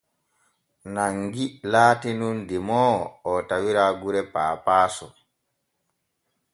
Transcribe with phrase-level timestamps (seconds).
[0.93, 5.07] Nangi laati nun demoowo o tawira gure Paapaaso.